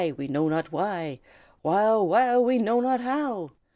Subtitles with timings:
[0.17, 1.19] we know not why!
[1.61, 2.01] Wow!
[2.01, 2.39] wow!
[2.39, 3.51] we know not how!